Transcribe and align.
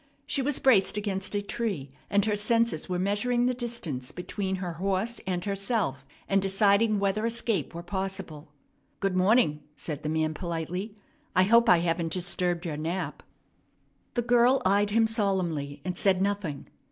She 0.25 0.41
was 0.41 0.57
braced 0.57 0.97
against 0.97 1.35
a 1.35 1.43
tree, 1.43 1.91
and 2.09 2.25
her 2.25 2.35
senses 2.35 2.89
were 2.89 2.97
measuring 2.97 3.45
the 3.45 3.53
distance 3.53 4.11
between 4.11 4.55
her 4.55 4.71
horse 4.81 5.21
and 5.27 5.45
herself, 5.45 6.07
and 6.27 6.41
deciding 6.41 6.97
whether 6.97 7.23
escape 7.23 7.75
were 7.75 7.83
possible. 7.83 8.51
"Good 8.99 9.15
morning," 9.15 9.61
said 9.75 10.01
the 10.01 10.09
man 10.09 10.33
politely. 10.33 10.95
"I 11.35 11.43
hope 11.43 11.69
I 11.69 11.81
haven't 11.81 12.13
disturbed 12.13 12.65
your 12.65 12.77
nap." 12.77 13.21
The 14.15 14.23
girl 14.23 14.59
eyed 14.65 14.89
him 14.89 15.05
solemnly, 15.05 15.83
and 15.85 15.95
said 15.95 16.19
nothing. 16.19 16.65